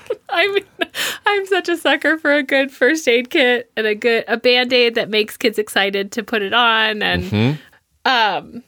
I 0.30 0.48
mean, 0.48 0.90
I'm 1.26 1.46
such 1.46 1.70
a 1.70 1.78
sucker 1.78 2.18
for 2.18 2.34
a 2.34 2.44
good 2.44 2.72
first 2.72 3.08
aid 3.08 3.30
kit 3.30 3.72
and 3.76 3.88
a 3.88 3.96
good 3.96 4.26
a 4.28 4.38
band 4.38 4.74
aid 4.74 4.96
that 4.96 5.10
makes 5.10 5.38
kids 5.38 5.60
excited 5.60 6.12
to 6.14 6.24
put 6.24 6.42
it 6.42 6.54
on. 6.54 7.02
And 7.02 7.60
um, 8.06 8.64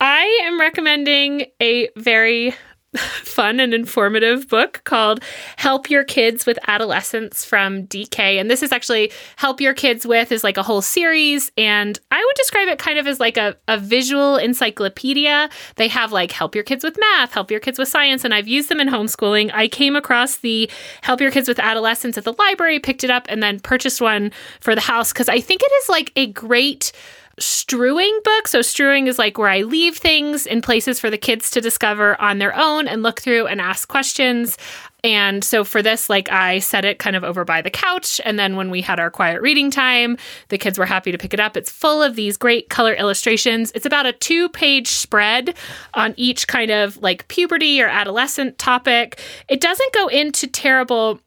I 0.00 0.42
am 0.44 0.60
recommending 0.60 1.46
a 1.60 1.88
very 1.96 2.54
fun 2.96 3.58
and 3.58 3.72
informative 3.72 4.48
book 4.48 4.82
called 4.84 5.22
Help 5.56 5.88
Your 5.88 6.04
Kids 6.04 6.44
with 6.44 6.58
Adolescence 6.68 7.42
from 7.42 7.86
DK. 7.86 8.38
And 8.38 8.50
this 8.50 8.62
is 8.62 8.70
actually 8.70 9.10
Help 9.36 9.62
Your 9.62 9.72
Kids 9.72 10.06
with 10.06 10.30
is 10.30 10.44
like 10.44 10.58
a 10.58 10.62
whole 10.62 10.82
series. 10.82 11.50
And 11.56 11.98
I 12.10 12.18
would 12.22 12.36
describe 12.36 12.68
it 12.68 12.78
kind 12.78 12.98
of 12.98 13.06
as 13.06 13.18
like 13.18 13.38
a, 13.38 13.56
a 13.66 13.78
visual 13.78 14.36
encyclopedia. 14.36 15.48
They 15.76 15.88
have 15.88 16.12
like 16.12 16.32
Help 16.32 16.54
Your 16.54 16.64
Kids 16.64 16.84
with 16.84 16.98
Math, 16.98 17.32
Help 17.32 17.50
Your 17.50 17.60
Kids 17.60 17.78
with 17.78 17.88
Science, 17.88 18.24
and 18.24 18.34
I've 18.34 18.48
used 18.48 18.68
them 18.68 18.80
in 18.80 18.88
homeschooling. 18.88 19.50
I 19.54 19.68
came 19.68 19.96
across 19.96 20.38
the 20.38 20.70
Help 21.00 21.22
Your 21.22 21.30
Kids 21.30 21.48
with 21.48 21.58
Adolescence 21.58 22.18
at 22.18 22.24
the 22.24 22.34
library, 22.34 22.78
picked 22.78 23.04
it 23.04 23.10
up, 23.10 23.24
and 23.30 23.42
then 23.42 23.58
purchased 23.60 24.02
one 24.02 24.32
for 24.60 24.74
the 24.74 24.82
house 24.82 25.14
because 25.14 25.30
I 25.30 25.40
think 25.40 25.62
it 25.62 25.72
is 25.82 25.88
like 25.88 26.12
a 26.14 26.26
great 26.26 26.92
strewing 27.38 28.18
book. 28.24 28.48
So, 28.48 28.62
strewing 28.62 29.06
is 29.06 29.18
like 29.18 29.38
where 29.38 29.48
I 29.48 29.62
leave 29.62 29.96
things 29.96 30.46
in 30.46 30.62
places 30.62 31.00
for 31.00 31.10
the 31.10 31.18
kids 31.18 31.50
to 31.50 31.60
discover 31.60 32.20
on 32.20 32.38
their 32.38 32.54
own 32.56 32.88
and 32.88 33.02
look 33.02 33.20
through 33.20 33.46
and 33.46 33.60
ask 33.60 33.88
questions. 33.88 34.56
And 35.04 35.42
so 35.42 35.64
for 35.64 35.82
this, 35.82 36.08
like 36.08 36.30
I 36.30 36.60
set 36.60 36.84
it 36.84 37.00
kind 37.00 37.16
of 37.16 37.24
over 37.24 37.44
by 37.44 37.60
the 37.60 37.70
couch. 37.70 38.20
And 38.24 38.38
then 38.38 38.54
when 38.54 38.70
we 38.70 38.80
had 38.80 39.00
our 39.00 39.10
quiet 39.10 39.42
reading 39.42 39.70
time, 39.70 40.16
the 40.48 40.58
kids 40.58 40.78
were 40.78 40.86
happy 40.86 41.10
to 41.10 41.18
pick 41.18 41.34
it 41.34 41.40
up. 41.40 41.56
It's 41.56 41.72
full 41.72 42.02
of 42.02 42.14
these 42.14 42.36
great 42.36 42.68
color 42.68 42.94
illustrations. 42.94 43.72
It's 43.74 43.86
about 43.86 44.06
a 44.06 44.12
two 44.12 44.48
page 44.48 44.88
spread 44.88 45.56
on 45.94 46.14
each 46.16 46.46
kind 46.46 46.70
of 46.70 46.98
like 46.98 47.26
puberty 47.26 47.82
or 47.82 47.88
adolescent 47.88 48.58
topic. 48.58 49.20
It 49.48 49.60
doesn't 49.60 49.92
go 49.92 50.06
into 50.06 50.46
terrible 50.46 51.20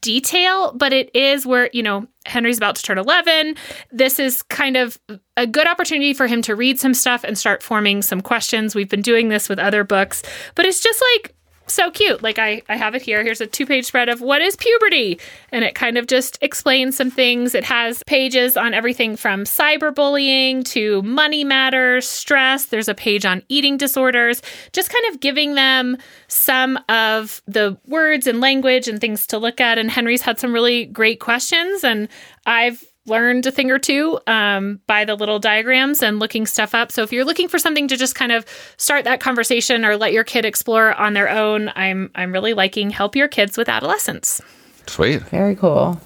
detail, 0.00 0.72
but 0.72 0.92
it 0.92 1.10
is 1.14 1.46
where, 1.46 1.70
you 1.72 1.82
know, 1.82 2.06
Henry's 2.26 2.58
about 2.58 2.76
to 2.76 2.82
turn 2.82 2.98
11. 2.98 3.56
This 3.90 4.18
is 4.18 4.42
kind 4.42 4.76
of 4.76 4.98
a 5.36 5.46
good 5.46 5.66
opportunity 5.66 6.12
for 6.12 6.26
him 6.26 6.42
to 6.42 6.54
read 6.54 6.78
some 6.78 6.94
stuff 6.94 7.24
and 7.24 7.36
start 7.36 7.62
forming 7.62 8.02
some 8.02 8.20
questions. 8.20 8.74
We've 8.74 8.88
been 8.88 9.02
doing 9.02 9.28
this 9.28 9.48
with 9.48 9.58
other 9.58 9.84
books, 9.84 10.22
but 10.54 10.66
it's 10.66 10.80
just 10.80 11.02
like 11.14 11.34
so 11.72 11.90
cute. 11.90 12.22
Like 12.22 12.38
I, 12.38 12.62
I 12.68 12.76
have 12.76 12.94
it 12.94 13.02
here. 13.02 13.22
Here's 13.22 13.40
a 13.40 13.46
two 13.46 13.66
page 13.66 13.86
spread 13.86 14.08
of 14.08 14.20
what 14.20 14.42
is 14.42 14.56
puberty. 14.56 15.18
And 15.52 15.64
it 15.64 15.74
kind 15.74 15.96
of 15.98 16.06
just 16.06 16.38
explains 16.42 16.96
some 16.96 17.10
things. 17.10 17.54
It 17.54 17.64
has 17.64 18.02
pages 18.04 18.56
on 18.56 18.74
everything 18.74 19.16
from 19.16 19.44
cyberbullying 19.44 20.64
to 20.66 21.02
money 21.02 21.44
matters, 21.44 22.06
stress. 22.06 22.66
There's 22.66 22.88
a 22.88 22.94
page 22.94 23.24
on 23.24 23.42
eating 23.48 23.76
disorders, 23.76 24.42
just 24.72 24.90
kind 24.90 25.14
of 25.14 25.20
giving 25.20 25.54
them 25.54 25.96
some 26.28 26.78
of 26.88 27.42
the 27.46 27.78
words 27.86 28.26
and 28.26 28.40
language 28.40 28.88
and 28.88 29.00
things 29.00 29.26
to 29.28 29.38
look 29.38 29.60
at. 29.60 29.78
And 29.78 29.90
Henry's 29.90 30.22
had 30.22 30.38
some 30.38 30.52
really 30.52 30.86
great 30.86 31.20
questions. 31.20 31.84
And 31.84 32.08
I've 32.46 32.82
learned 33.06 33.46
a 33.46 33.50
thing 33.50 33.70
or 33.70 33.78
two 33.78 34.18
um, 34.26 34.80
by 34.86 35.04
the 35.04 35.14
little 35.14 35.38
diagrams 35.38 36.02
and 36.02 36.18
looking 36.18 36.46
stuff 36.46 36.74
up. 36.74 36.92
So 36.92 37.02
if 37.02 37.12
you're 37.12 37.24
looking 37.24 37.48
for 37.48 37.58
something 37.58 37.88
to 37.88 37.96
just 37.96 38.14
kind 38.14 38.32
of 38.32 38.44
start 38.76 39.04
that 39.04 39.20
conversation 39.20 39.84
or 39.84 39.96
let 39.96 40.12
your 40.12 40.24
kid 40.24 40.44
explore 40.44 40.94
on 40.94 41.14
their 41.14 41.28
own, 41.28 41.70
I'm 41.74 42.10
I'm 42.14 42.32
really 42.32 42.54
liking 42.54 42.90
Help 42.90 43.16
Your 43.16 43.28
Kids 43.28 43.56
with 43.56 43.68
Adolescence. 43.68 44.40
Sweet. 44.86 45.22
Very 45.22 45.56
cool. 45.56 46.00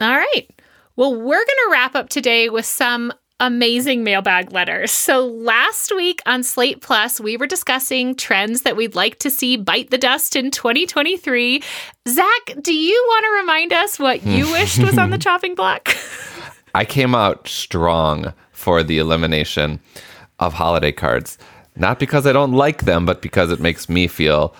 All 0.00 0.16
right. 0.16 0.48
Well, 0.96 1.14
we're 1.14 1.36
going 1.36 1.46
to 1.46 1.68
wrap 1.70 1.94
up 1.94 2.08
today 2.08 2.48
with 2.50 2.66
some 2.66 3.12
amazing 3.42 4.04
mailbag 4.04 4.52
letters. 4.52 4.92
So 4.92 5.26
last 5.26 5.92
week 5.94 6.22
on 6.26 6.44
Slate 6.44 6.80
Plus, 6.80 7.20
we 7.20 7.36
were 7.36 7.48
discussing 7.48 8.14
trends 8.14 8.62
that 8.62 8.76
we'd 8.76 8.94
like 8.94 9.18
to 9.18 9.30
see 9.30 9.56
bite 9.56 9.90
the 9.90 9.98
dust 9.98 10.36
in 10.36 10.52
2023. 10.52 11.60
Zach, 12.08 12.24
do 12.60 12.72
you 12.72 13.04
want 13.08 13.24
to 13.24 13.40
remind 13.40 13.72
us 13.72 13.98
what 13.98 14.22
you 14.24 14.46
hmm. 14.46 14.52
wished 14.52 14.82
was 14.82 14.96
on 14.96 15.10
the 15.10 15.18
chopping 15.26 15.56
block? 15.56 15.94
I 16.74 16.84
came 16.84 17.16
out 17.16 17.48
strong 17.48 18.32
for 18.52 18.84
the 18.84 18.98
elimination 18.98 19.80
of 20.38 20.54
holiday 20.54 20.92
cards. 20.92 21.36
Not 21.74 21.98
because 21.98 22.28
I 22.28 22.32
don't 22.32 22.52
like 22.52 22.84
them, 22.84 23.04
but 23.04 23.22
because 23.22 23.50
it 23.50 23.58
makes 23.58 23.88
me 23.88 24.06
feel 24.06 24.54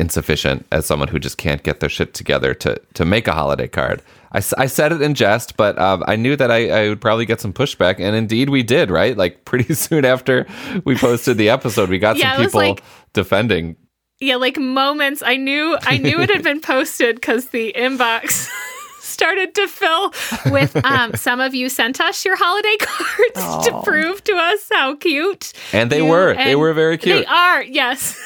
insufficient 0.00 0.66
as 0.72 0.86
someone 0.86 1.08
who 1.08 1.18
just 1.18 1.36
can't 1.38 1.62
get 1.62 1.80
their 1.80 1.88
shit 1.90 2.14
together 2.14 2.54
to 2.54 2.80
to 2.94 3.04
make 3.04 3.28
a 3.28 3.32
holiday 3.32 3.68
card. 3.68 4.02
I, 4.32 4.38
I 4.58 4.66
said 4.66 4.92
it 4.92 5.02
in 5.02 5.14
jest, 5.14 5.56
but 5.56 5.76
um, 5.78 6.04
I 6.06 6.14
knew 6.16 6.36
that 6.36 6.50
I, 6.52 6.70
I 6.70 6.88
would 6.88 7.00
probably 7.00 7.26
get 7.26 7.40
some 7.40 7.52
pushback, 7.52 7.96
and 7.98 8.14
indeed 8.16 8.48
we 8.48 8.62
did. 8.62 8.90
Right, 8.90 9.16
like 9.16 9.44
pretty 9.50 9.74
soon 9.74 10.04
after 10.04 10.46
we 10.84 10.96
posted 10.96 11.36
the 11.36 11.50
episode, 11.50 11.88
we 11.90 11.98
got 11.98 12.16
Yeah, 12.16 12.36
some 12.36 12.44
people 12.46 12.60
like- 12.60 12.82
defending. 13.12 13.76
yeah, 14.20 14.36
like 14.36 14.56
moments. 14.58 15.22
I 15.24 15.36
knew 15.36 15.76
I 15.82 15.98
knew 15.98 16.20
it 16.20 16.30
had 16.30 16.42
been 16.50 16.60
posted 16.60 17.16
because 17.16 17.46
the 17.50 17.72
inbox 17.76 18.48
started 19.00 19.54
to 19.56 19.66
fill 19.66 20.12
with 20.52 20.76
um, 20.84 21.14
some 21.16 21.40
of 21.40 21.54
you 21.54 21.68
sent 21.68 22.00
us 22.00 22.24
your 22.24 22.36
holiday 22.38 22.76
cards 22.78 23.66
to 23.66 23.82
prove 23.82 24.22
to 24.24 24.32
us 24.34 24.68
how 24.72 24.94
cute. 24.96 25.52
And 25.72 25.90
they 25.90 25.98
you 25.98 26.06
were. 26.06 26.34
They 26.34 26.54
were 26.56 26.72
very 26.72 26.96
cute. 26.98 27.18
They 27.18 27.26
are, 27.26 27.62
yes. 27.64 28.16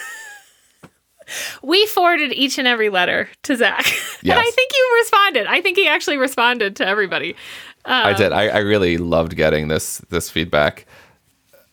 We 1.63 1.87
forwarded 1.87 2.33
each 2.33 2.59
and 2.59 2.67
every 2.69 2.89
letter 2.91 3.29
to 3.45 3.57
Zach. 3.57 3.87
And 4.25 4.33
I 4.33 4.51
think 4.51 4.73
you 4.73 4.97
responded. 5.03 5.47
I 5.47 5.61
think 5.61 5.77
he 5.77 5.87
actually 5.87 6.17
responded 6.17 6.77
to 6.77 6.87
everybody. 6.87 7.37
I 7.85 8.15
did. 8.15 8.33
I, 8.33 8.49
I 8.49 8.59
really 8.59 8.97
loved 8.97 9.37
getting 9.37 9.69
this 9.69 9.99
this 10.09 10.31
feedback. 10.31 10.87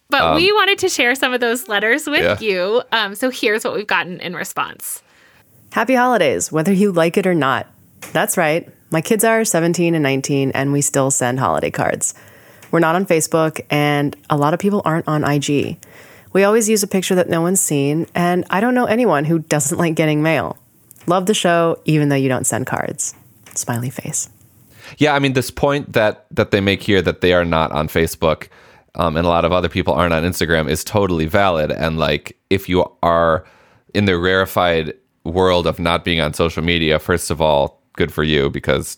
But 0.09 0.35
we 0.35 0.51
wanted 0.51 0.77
to 0.79 0.89
share 0.89 1.15
some 1.15 1.31
of 1.33 1.39
those 1.39 1.69
letters 1.69 2.05
with 2.07 2.19
Yeah. 2.21 2.37
you. 2.41 2.83
Um, 2.91 3.15
so 3.15 3.29
here's 3.29 3.63
what 3.63 3.73
we've 3.73 3.87
gotten 3.87 4.19
in 4.19 4.35
response. 4.35 5.01
Happy 5.71 5.95
holidays, 5.95 6.51
whether 6.51 6.73
you 6.73 6.91
like 6.91 7.15
it 7.15 7.25
or 7.25 7.33
not. 7.33 7.67
That's 8.11 8.35
right. 8.35 8.67
My 8.91 8.99
kids 8.99 9.23
are 9.23 9.45
17 9.45 9.95
and 9.95 10.03
19, 10.03 10.51
and 10.51 10.73
we 10.73 10.81
still 10.81 11.11
send 11.11 11.39
holiday 11.39 11.71
cards. 11.71 12.13
We're 12.71 12.79
not 12.79 12.95
on 12.95 13.05
Facebook, 13.05 13.61
and 13.69 14.17
a 14.29 14.35
lot 14.35 14.53
of 14.53 14.59
people 14.59 14.81
aren't 14.83 15.07
on 15.07 15.23
IG. 15.23 15.77
We 16.33 16.43
always 16.43 16.69
use 16.69 16.83
a 16.83 16.87
picture 16.87 17.15
that 17.15 17.29
no 17.29 17.41
one's 17.41 17.61
seen, 17.61 18.07
and 18.15 18.45
I 18.49 18.61
don't 18.61 18.73
know 18.73 18.85
anyone 18.85 19.25
who 19.25 19.39
doesn't 19.39 19.77
like 19.77 19.95
getting 19.95 20.23
mail. 20.23 20.57
Love 21.07 21.25
the 21.25 21.33
show, 21.33 21.77
even 21.85 22.09
though 22.09 22.15
you 22.15 22.29
don't 22.29 22.45
send 22.45 22.67
cards. 22.67 23.15
Smiley 23.53 23.89
face. 23.89 24.29
Yeah, 24.97 25.13
I 25.13 25.19
mean 25.19 25.33
this 25.33 25.51
point 25.51 25.93
that 25.93 26.25
that 26.31 26.51
they 26.51 26.61
make 26.61 26.83
here 26.83 27.01
that 27.01 27.21
they 27.21 27.33
are 27.33 27.45
not 27.45 27.71
on 27.71 27.87
Facebook, 27.87 28.47
um, 28.95 29.17
and 29.17 29.25
a 29.25 29.29
lot 29.29 29.45
of 29.45 29.51
other 29.51 29.69
people 29.69 29.93
aren't 29.93 30.13
on 30.13 30.23
Instagram 30.23 30.69
is 30.69 30.83
totally 30.83 31.25
valid. 31.25 31.71
And 31.71 31.97
like, 31.97 32.37
if 32.49 32.69
you 32.69 32.89
are 33.03 33.45
in 33.93 34.05
the 34.05 34.17
rarefied 34.17 34.93
world 35.23 35.67
of 35.67 35.79
not 35.79 36.03
being 36.03 36.21
on 36.21 36.33
social 36.33 36.63
media, 36.63 36.99
first 36.99 37.29
of 37.29 37.41
all, 37.41 37.81
good 37.93 38.11
for 38.11 38.23
you 38.23 38.49
because 38.49 38.97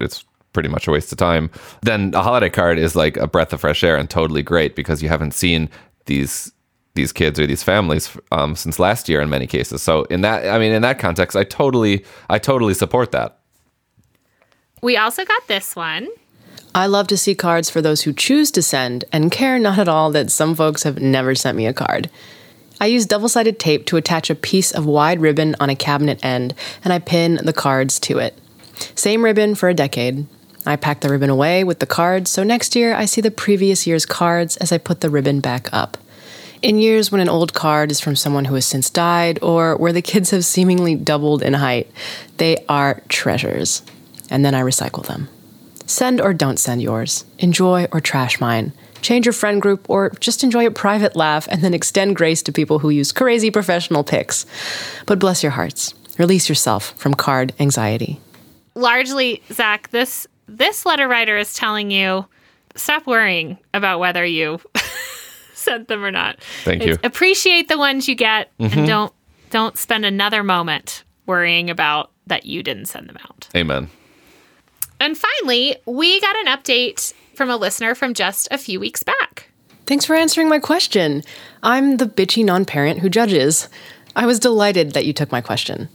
it's 0.00 0.24
pretty 0.52 0.68
much 0.68 0.88
a 0.88 0.90
waste 0.90 1.12
of 1.12 1.18
time. 1.18 1.50
Then 1.82 2.14
a 2.14 2.22
holiday 2.22 2.48
card 2.48 2.78
is 2.78 2.96
like 2.96 3.16
a 3.16 3.26
breath 3.26 3.52
of 3.52 3.60
fresh 3.60 3.84
air 3.84 3.96
and 3.96 4.08
totally 4.08 4.42
great 4.42 4.74
because 4.74 5.02
you 5.02 5.08
haven't 5.08 5.34
seen 5.34 5.68
these 6.06 6.52
these 6.96 7.12
kids 7.12 7.38
or 7.38 7.46
these 7.46 7.62
families 7.62 8.16
um, 8.32 8.56
since 8.56 8.78
last 8.78 9.08
year 9.08 9.20
in 9.20 9.28
many 9.28 9.46
cases. 9.46 9.82
So 9.82 10.04
in 10.04 10.22
that, 10.22 10.48
I 10.48 10.58
mean, 10.58 10.72
in 10.72 10.82
that 10.82 10.98
context, 10.98 11.36
I 11.36 11.44
totally, 11.44 12.04
I 12.28 12.38
totally 12.38 12.74
support 12.74 13.12
that. 13.12 13.38
We 14.82 14.96
also 14.96 15.24
got 15.24 15.46
this 15.46 15.76
one. 15.76 16.08
I 16.74 16.86
love 16.86 17.06
to 17.08 17.16
see 17.16 17.34
cards 17.34 17.70
for 17.70 17.80
those 17.80 18.02
who 18.02 18.12
choose 18.12 18.50
to 18.52 18.62
send 18.62 19.04
and 19.12 19.30
care 19.30 19.58
not 19.58 19.78
at 19.78 19.88
all 19.88 20.10
that 20.10 20.30
some 20.30 20.54
folks 20.54 20.82
have 20.82 21.00
never 21.00 21.34
sent 21.34 21.56
me 21.56 21.66
a 21.66 21.72
card. 21.72 22.10
I 22.80 22.86
use 22.86 23.06
double 23.06 23.30
sided 23.30 23.58
tape 23.58 23.86
to 23.86 23.96
attach 23.96 24.28
a 24.28 24.34
piece 24.34 24.72
of 24.72 24.84
wide 24.84 25.20
ribbon 25.20 25.56
on 25.60 25.70
a 25.70 25.76
cabinet 25.76 26.22
end, 26.22 26.54
and 26.84 26.92
I 26.92 26.98
pin 26.98 27.40
the 27.42 27.54
cards 27.54 27.98
to 28.00 28.18
it. 28.18 28.38
Same 28.94 29.24
ribbon 29.24 29.54
for 29.54 29.70
a 29.70 29.74
decade. 29.74 30.26
I 30.66 30.76
pack 30.76 31.00
the 31.00 31.08
ribbon 31.08 31.30
away 31.30 31.62
with 31.62 31.78
the 31.78 31.86
cards, 31.86 32.30
so 32.30 32.42
next 32.42 32.74
year 32.74 32.92
I 32.92 33.04
see 33.04 33.20
the 33.20 33.30
previous 33.30 33.86
year's 33.86 34.04
cards 34.04 34.56
as 34.56 34.72
I 34.72 34.78
put 34.78 35.00
the 35.00 35.10
ribbon 35.10 35.40
back 35.40 35.72
up. 35.72 35.96
In 36.60 36.78
years 36.78 37.12
when 37.12 37.20
an 37.20 37.28
old 37.28 37.54
card 37.54 37.90
is 37.92 38.00
from 38.00 38.16
someone 38.16 38.46
who 38.46 38.54
has 38.54 38.66
since 38.66 38.90
died 38.90 39.38
or 39.42 39.76
where 39.76 39.92
the 39.92 40.02
kids 40.02 40.30
have 40.30 40.44
seemingly 40.44 40.96
doubled 40.96 41.42
in 41.42 41.54
height, 41.54 41.90
they 42.38 42.64
are 42.68 43.02
treasures. 43.08 43.82
And 44.28 44.44
then 44.44 44.54
I 44.54 44.62
recycle 44.62 45.06
them. 45.06 45.28
Send 45.86 46.20
or 46.20 46.34
don't 46.34 46.58
send 46.58 46.82
yours. 46.82 47.24
Enjoy 47.38 47.86
or 47.92 48.00
trash 48.00 48.40
mine. 48.40 48.72
Change 49.02 49.26
your 49.26 49.32
friend 49.32 49.62
group 49.62 49.88
or 49.88 50.10
just 50.18 50.42
enjoy 50.42 50.66
a 50.66 50.70
private 50.72 51.14
laugh 51.14 51.46
and 51.48 51.62
then 51.62 51.74
extend 51.74 52.16
grace 52.16 52.42
to 52.42 52.52
people 52.52 52.80
who 52.80 52.90
use 52.90 53.12
crazy 53.12 53.52
professional 53.52 54.02
pics. 54.02 54.46
But 55.06 55.20
bless 55.20 55.44
your 55.44 55.52
hearts. 55.52 55.94
Release 56.18 56.48
yourself 56.48 56.92
from 56.96 57.14
card 57.14 57.52
anxiety. 57.60 58.18
largely, 58.74 59.42
Zach, 59.52 59.90
this 59.90 60.26
this 60.48 60.86
letter 60.86 61.08
writer 61.08 61.36
is 61.36 61.54
telling 61.54 61.90
you 61.90 62.26
stop 62.74 63.06
worrying 63.06 63.58
about 63.74 63.98
whether 63.98 64.24
you 64.24 64.60
sent 65.54 65.88
them 65.88 66.04
or 66.04 66.10
not. 66.10 66.38
Thank 66.64 66.82
It's 66.82 66.88
you. 66.88 66.94
Mm-hmm. 66.96 67.06
Appreciate 67.06 67.68
the 67.68 67.78
ones 67.78 68.08
you 68.08 68.14
get, 68.14 68.52
and 68.58 68.86
don't 68.86 69.12
don't 69.50 69.78
spend 69.78 70.04
another 70.04 70.42
moment 70.42 71.04
worrying 71.26 71.70
about 71.70 72.10
that 72.26 72.46
you 72.46 72.62
didn't 72.62 72.86
send 72.86 73.08
them 73.08 73.18
out. 73.24 73.48
Amen. 73.54 73.88
And 75.00 75.16
finally, 75.16 75.76
we 75.86 76.20
got 76.20 76.36
an 76.36 76.46
update 76.46 77.12
from 77.34 77.50
a 77.50 77.56
listener 77.56 77.94
from 77.94 78.14
just 78.14 78.48
a 78.50 78.58
few 78.58 78.80
weeks 78.80 79.02
back. 79.02 79.50
Thanks 79.84 80.04
for 80.04 80.16
answering 80.16 80.48
my 80.48 80.58
question. 80.58 81.22
I'm 81.62 81.98
the 81.98 82.06
bitchy 82.06 82.44
non 82.44 82.64
parent 82.64 83.00
who 83.00 83.08
judges. 83.08 83.68
I 84.16 84.26
was 84.26 84.40
delighted 84.40 84.92
that 84.92 85.04
you 85.04 85.12
took 85.12 85.30
my 85.30 85.40
question. 85.40 85.88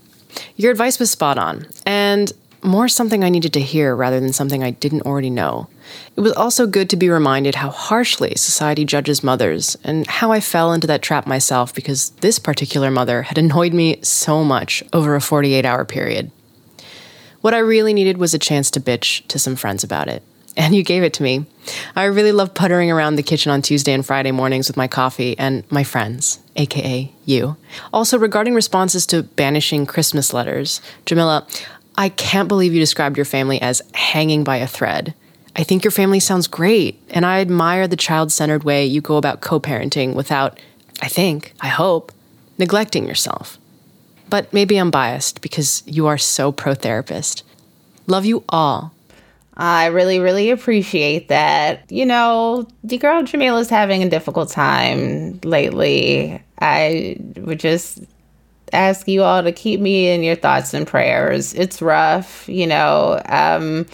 Your 0.56 0.72
advice 0.72 1.00
was 1.00 1.12
spot 1.12 1.38
on, 1.38 1.66
and 1.86 2.32
more 2.64 2.88
something 2.88 3.24
I 3.24 3.30
needed 3.30 3.54
to 3.54 3.62
hear 3.62 3.96
rather 3.96 4.20
than 4.20 4.34
something 4.34 4.64
I 4.64 4.72
didn't 4.72 5.04
already 5.04 5.30
know. 5.30 5.68
It 6.16 6.22
was 6.22 6.34
also 6.34 6.68
good 6.68 6.90
to 6.92 6.96
be 6.96 7.10
reminded 7.10 7.56
how 7.56 7.70
harshly 7.70 8.36
society 8.36 8.86
judges 8.86 9.24
mothers 9.24 9.78
and 9.84 10.08
how 10.08 10.32
I 10.32 10.40
fell 10.40 10.74
into 10.74 10.88
that 10.88 11.02
trap 11.02 11.26
myself 11.26 11.74
because 11.74 12.12
this 12.22 12.40
particular 12.40 12.92
mother 12.92 13.24
had 13.24 13.38
annoyed 13.38 13.74
me 13.74 14.00
so 14.04 14.44
much 14.44 14.84
over 14.94 15.16
a 15.16 15.22
48 15.22 15.66
hour 15.66 15.86
period. 15.86 16.32
What 17.42 17.54
I 17.54 17.60
really 17.60 17.94
needed 17.94 18.18
was 18.18 18.34
a 18.34 18.40
chance 18.40 18.70
to 18.72 18.80
bitch 18.80 19.28
to 19.28 19.40
some 19.40 19.56
friends 19.56 19.84
about 19.84 20.08
it. 20.08 20.24
And 20.58 20.76
you 20.76 20.84
gave 20.84 21.02
it 21.02 21.14
to 21.14 21.24
me. 21.24 21.46
I 21.96 22.04
really 22.04 22.34
love 22.34 22.54
puttering 22.54 22.92
around 22.92 23.16
the 23.16 23.24
kitchen 23.24 23.52
on 23.52 23.62
Tuesday 23.62 23.94
and 23.94 24.06
Friday 24.06 24.32
mornings 24.32 24.68
with 24.68 24.76
my 24.76 24.88
coffee 24.88 25.38
and 25.40 25.64
my 25.72 25.84
friends, 25.84 26.40
aka 26.58 27.12
you. 27.26 27.56
Also, 27.94 28.20
regarding 28.20 28.54
responses 28.54 29.06
to 29.08 29.24
banishing 29.24 29.86
Christmas 29.86 30.34
letters, 30.34 30.82
Jamilah, 31.06 31.48
I 31.98 32.10
can't 32.10 32.48
believe 32.48 32.74
you 32.74 32.80
described 32.80 33.18
your 33.18 33.26
family 33.26 33.62
as 33.62 33.82
hanging 33.94 34.44
by 34.44 34.58
a 34.58 34.68
thread. 34.68 35.14
I 35.56 35.64
think 35.64 35.84
your 35.84 35.92
family 35.92 36.20
sounds 36.20 36.48
great, 36.48 37.02
and 37.10 37.26
I 37.26 37.42
admire 37.42 37.88
the 37.88 37.98
child 37.98 38.32
centered 38.32 38.64
way 38.64 38.86
you 38.86 39.02
go 39.02 39.18
about 39.18 39.42
co 39.42 39.60
parenting 39.60 40.14
without, 40.14 40.60
I 41.02 41.08
think, 41.08 41.54
I 41.60 41.68
hope, 41.68 42.12
neglecting 42.58 43.06
yourself. 43.06 43.58
But 44.30 44.52
maybe 44.54 44.78
I'm 44.78 44.92
biased 44.92 45.42
because 45.42 45.84
you 45.86 46.08
are 46.08 46.18
so 46.18 46.54
pro 46.54 46.74
therapist. 46.74 47.44
Love 48.08 48.26
you 48.26 48.46
all. 48.48 48.94
I 49.58 49.88
really, 49.88 50.20
really 50.20 50.50
appreciate 50.50 51.28
that. 51.28 51.84
You 51.92 52.06
know, 52.06 52.66
the 52.84 52.98
girl 52.98 53.22
Jamila's 53.24 53.70
having 53.70 54.02
a 54.02 54.10
difficult 54.10 54.50
time 54.50 55.40
lately. 55.44 56.42
I 56.60 57.18
would 57.36 57.60
just 57.60 58.00
ask 58.74 59.08
you 59.08 59.24
all 59.24 59.44
to 59.44 59.52
keep 59.52 59.80
me 59.80 60.10
in 60.10 60.24
your 60.24 60.36
thoughts 60.36 60.74
and 60.74 60.88
prayers. 60.88 61.54
It's 61.54 61.82
rough, 61.82 62.48
you 62.48 62.68
know. 62.68 63.22
Um, 63.26 63.86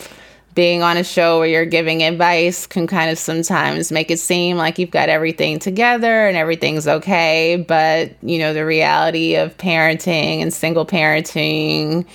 being 0.58 0.82
on 0.82 0.98
a 0.98 1.04
show 1.04 1.38
where 1.38 1.48
you're 1.48 1.66
giving 1.68 2.02
advice 2.02 2.66
can 2.66 2.88
kind 2.88 3.12
of 3.12 3.20
sometimes 3.20 3.92
make 3.92 4.10
it 4.10 4.18
seem 4.18 4.58
like 4.58 4.80
you've 4.80 4.90
got 4.90 5.08
everything 5.08 5.60
together 5.60 6.28
and 6.28 6.36
everything's 6.36 6.88
okay. 6.88 7.64
But, 7.68 8.16
you 8.24 8.40
know, 8.40 8.56
the 8.56 8.66
reality 8.66 9.36
of 9.36 9.56
parenting 9.60 10.42
and 10.42 10.52
single 10.52 10.84
parenting 10.84 12.08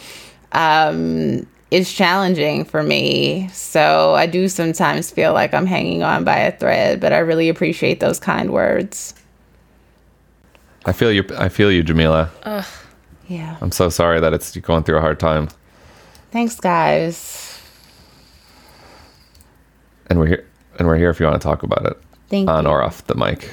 um, 0.50 1.46
is 1.70 1.92
challenging 1.92 2.64
for 2.64 2.82
me. 2.82 3.48
So 3.52 4.14
I 4.14 4.26
do 4.26 4.48
sometimes 4.48 5.08
feel 5.08 5.32
like 5.32 5.54
I'm 5.54 5.66
hanging 5.66 6.02
on 6.02 6.24
by 6.24 6.38
a 6.38 6.58
thread, 6.58 7.00
but 7.00 7.12
I 7.12 7.18
really 7.18 7.48
appreciate 7.48 8.00
those 8.00 8.18
kind 8.18 8.52
words. 8.52 9.14
I 10.84 10.92
feel 10.92 11.12
you. 11.12 11.24
I 11.36 11.48
feel 11.48 11.70
you, 11.70 11.82
Jamilah. 11.84 12.28
Ugh. 12.42 12.64
Yeah. 13.28 13.56
I'm 13.60 13.72
so 13.72 13.88
sorry 13.88 14.20
that 14.20 14.32
it's 14.32 14.56
going 14.58 14.84
through 14.84 14.98
a 14.98 15.00
hard 15.00 15.20
time. 15.20 15.48
Thanks, 16.30 16.58
guys. 16.58 17.60
And 20.08 20.18
we're 20.18 20.26
here. 20.26 20.46
And 20.78 20.88
we're 20.88 20.96
here 20.96 21.10
if 21.10 21.20
you 21.20 21.26
want 21.26 21.40
to 21.40 21.46
talk 21.46 21.62
about 21.62 21.86
it. 21.86 21.98
Thank 22.28 22.48
on 22.48 22.64
you. 22.64 22.70
or 22.70 22.82
off 22.82 23.06
the 23.06 23.14
mic. 23.14 23.50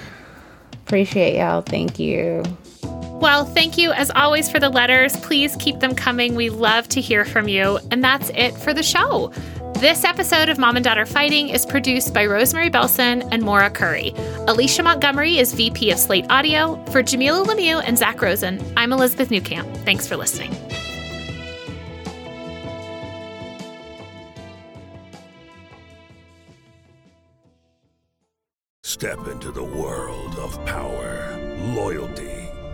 Appreciate 0.73 1.37
y'all. 1.37 1.61
Thank 1.61 1.99
you. 1.99 2.43
Well, 2.83 3.45
thank 3.45 3.77
you 3.77 3.91
as 3.91 4.09
always 4.11 4.49
for 4.49 4.59
the 4.59 4.69
letters. 4.69 5.15
Please 5.17 5.55
keep 5.57 5.79
them 5.81 5.93
coming. 5.93 6.35
We 6.35 6.49
love 6.49 6.87
to 6.89 7.01
hear 7.01 7.25
from 7.25 7.49
you. 7.49 7.77
And 7.91 8.01
that's 8.03 8.29
it 8.29 8.55
for 8.55 8.73
the 8.73 8.81
show. 8.81 9.33
This 9.75 10.03
episode 10.03 10.49
of 10.49 10.57
Mom 10.57 10.75
and 10.75 10.83
Dad 10.83 10.97
Are 10.97 11.05
Fighting 11.05 11.49
is 11.49 11.65
produced 11.65 12.13
by 12.13 12.25
Rosemary 12.25 12.69
Belson 12.69 13.27
and 13.31 13.41
Maura 13.43 13.69
Curry. 13.69 14.13
Alicia 14.47 14.83
Montgomery 14.83 15.37
is 15.37 15.53
VP 15.53 15.91
of 15.91 15.97
Slate 15.97 16.25
Audio. 16.29 16.75
For 16.87 17.01
Jamilah 17.01 17.45
Lemieux 17.45 17.81
and 17.85 17.97
Zach 17.97 18.21
Rosen, 18.21 18.61
I'm 18.75 18.91
Elizabeth 18.91 19.29
Newcamp. 19.29 19.73
Thanks 19.85 20.05
for 20.05 20.17
listening. 20.17 20.53
Step 28.83 29.27
into 29.27 29.51
the 29.51 29.63
world 29.63 30.35
of 30.39 30.65
power, 30.65 31.37
loyalty, 31.73 32.38